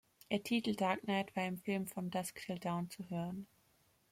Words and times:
Ihr 0.29 0.41
Titel 0.41 0.73
"Dark 0.75 1.05
Night" 1.07 1.35
war 1.35 1.45
im 1.45 1.59
Film 1.59 1.85
From 1.85 2.09
Dusk 2.09 2.41
Till 2.43 2.57
Dawn 2.57 2.89
zu 2.89 3.07
hören. 3.11 3.45